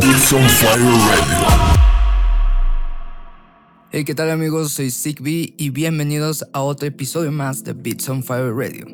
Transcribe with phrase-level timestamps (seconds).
[0.00, 1.46] Beats on Fire Radio.
[3.90, 4.72] Hey, ¿qué tal amigos?
[4.72, 8.86] Soy Sigby y bienvenidos a otro episodio más de Beats on Fire Radio.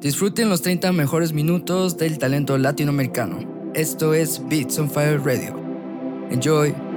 [0.00, 3.72] Disfruten los 30 mejores minutos del talento latinoamericano.
[3.74, 5.60] Esto es Beats on Fire Radio.
[6.30, 6.87] Enjoy.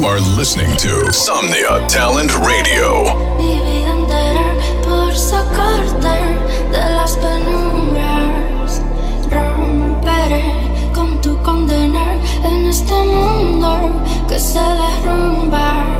[0.00, 3.04] You are listening to Somnia Talent Radio.
[10.94, 12.14] Con tu condena
[12.44, 13.92] en este mundo
[14.26, 15.99] que se derrumba.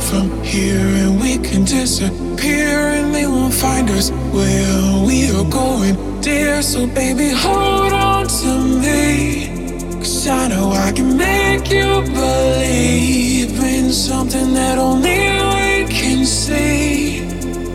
[0.00, 5.94] from here and we can disappear and they won't find us where we are going,
[6.20, 6.62] dear.
[6.62, 8.52] So, baby, hold on to
[8.84, 9.94] me.
[9.98, 15.20] Cause I know I can make you believe in something that only
[15.54, 17.28] we can see.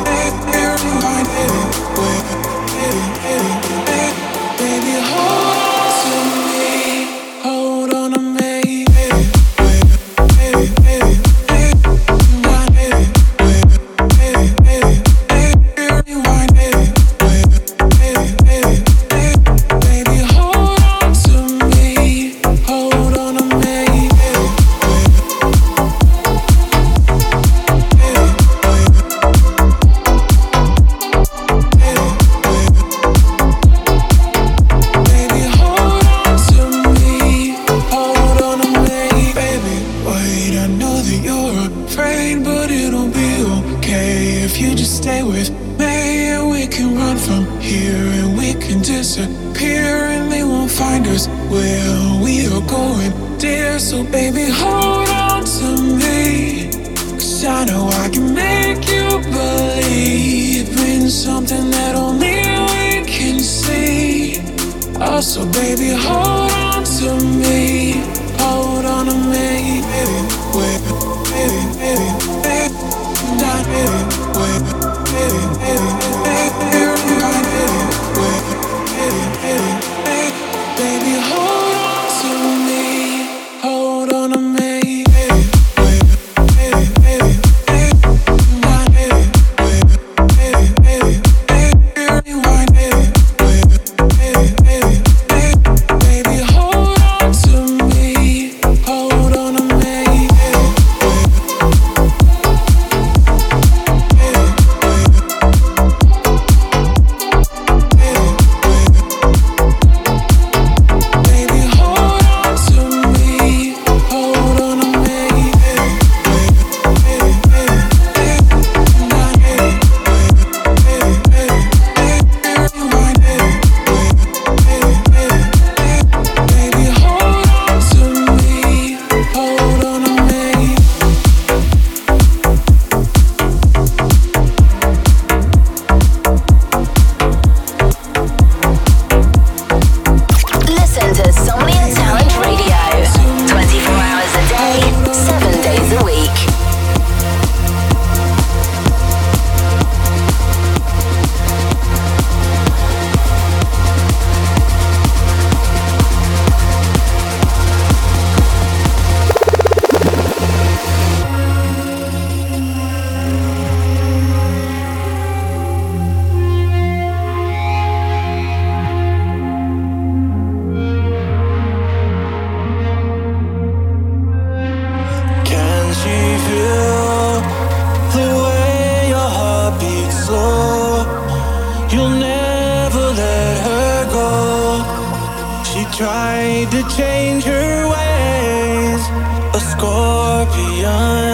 [190.88, 191.27] Scorpion.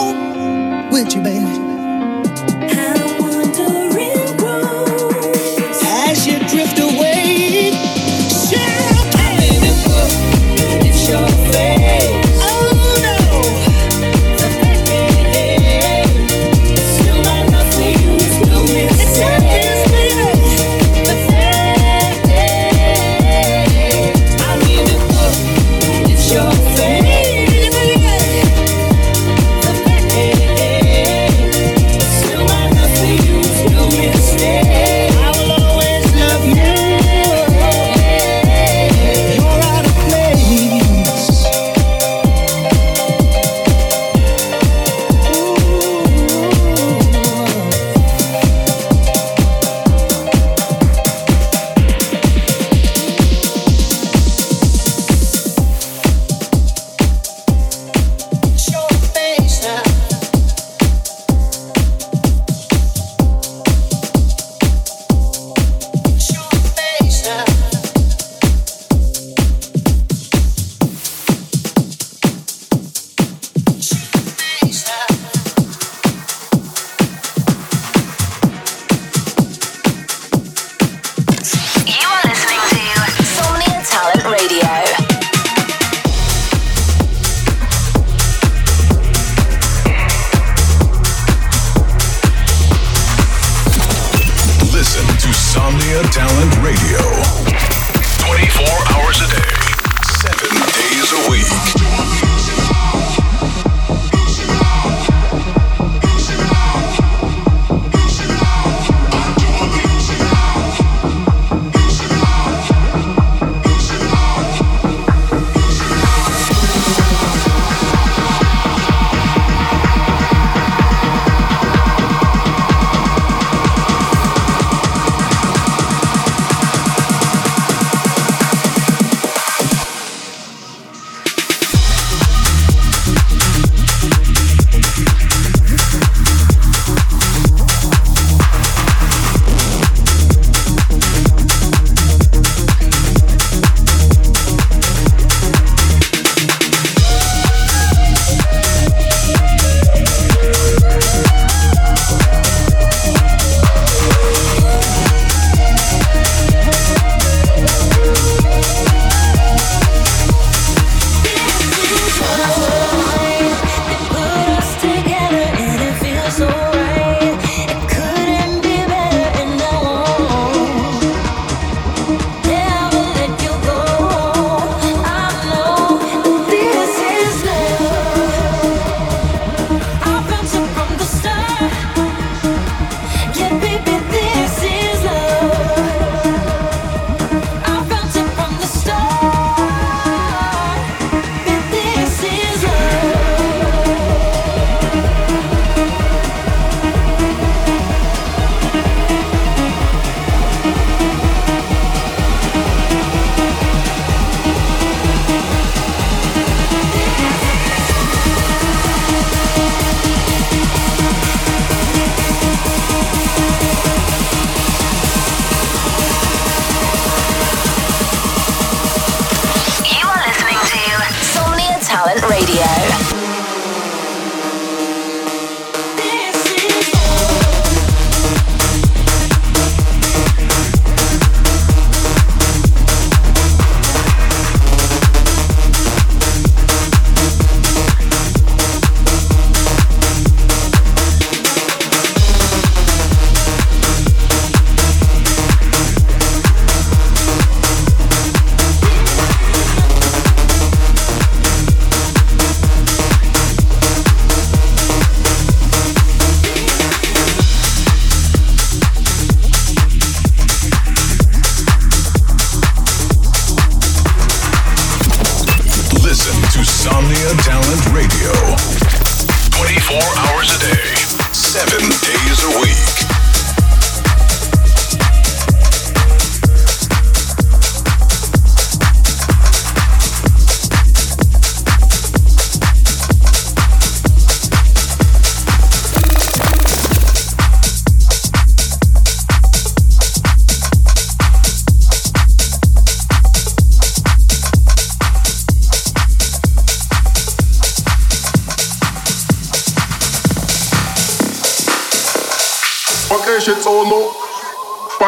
[0.00, 0.29] hope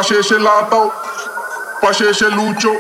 [0.03, 0.93] Pașește Latau,
[1.81, 2.71] pașește Lucio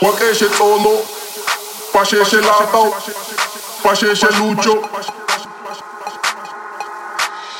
[0.00, 0.94] Pașește Tono,
[1.92, 2.96] pașește Latau,
[3.82, 4.74] pașește Lucio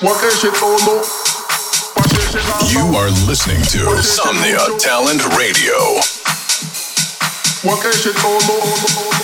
[0.01, 0.97] Pașește Tono,
[2.73, 5.79] You are listening to Somnia Talent Radio.
[7.62, 9.21] Pașește Tono, pașește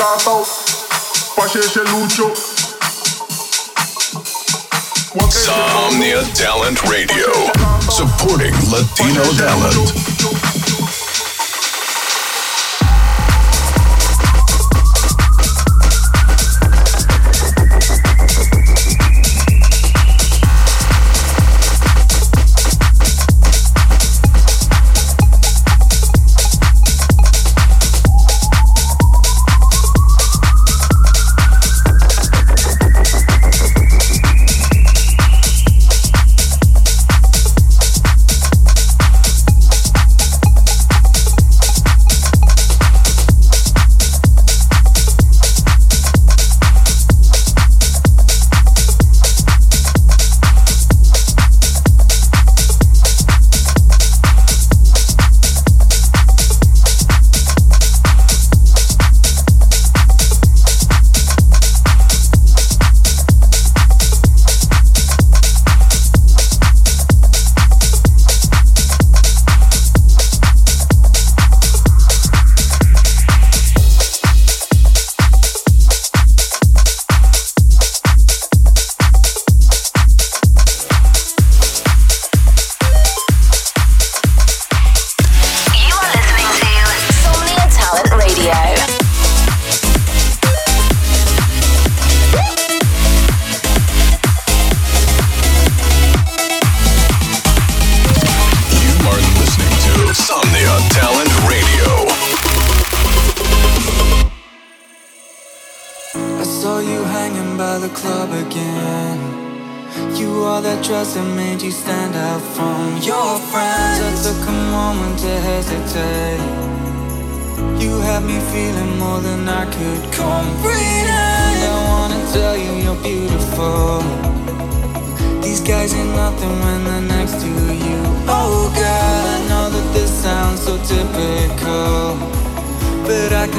[0.00, 0.42] lata
[1.36, 2.32] Paciência lucho
[5.30, 7.30] Somnia Talent Radio
[7.90, 9.99] Supporting Latino talent.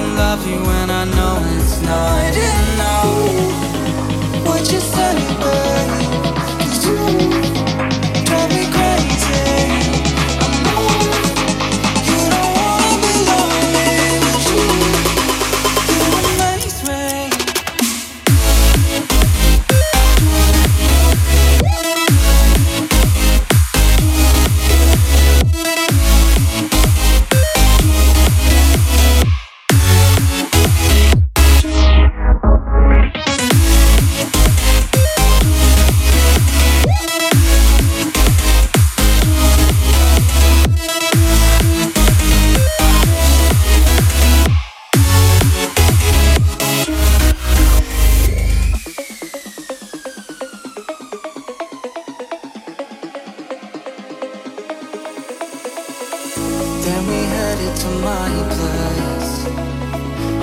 [0.01, 4.45] Can love you when I know it's not enough.
[4.47, 4.79] What you
[5.43, 6.05] baby?
[6.59, 7.40] 'Cause you
[56.85, 59.33] Then we headed to my place.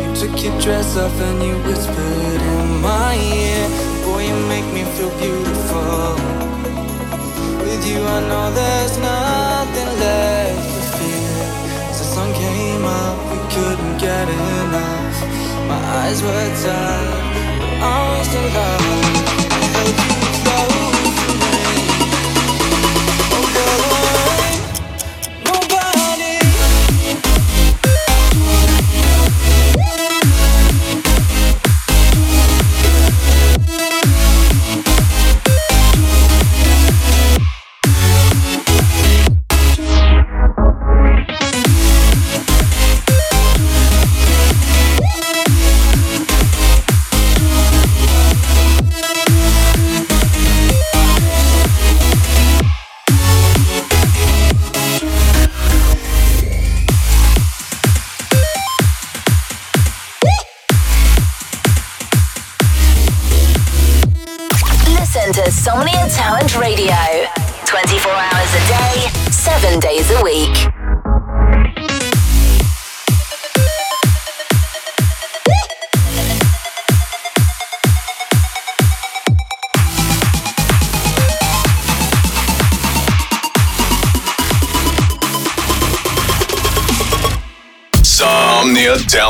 [0.00, 3.68] You took your dress off and you whispered in my ear.
[4.04, 6.14] Boy, you make me feel beautiful.
[7.58, 11.42] With you, I know there's nothing left to fear.
[11.90, 15.16] As the sun came up, we couldn't get enough.
[15.66, 20.17] My eyes were tired, but I was in love.